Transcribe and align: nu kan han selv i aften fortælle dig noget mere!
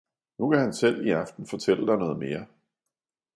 nu 0.39 0.49
kan 0.49 0.59
han 0.59 0.73
selv 0.73 1.05
i 1.05 1.09
aften 1.09 1.47
fortælle 1.47 1.87
dig 1.87 1.97
noget 1.97 2.19
mere! 2.19 2.45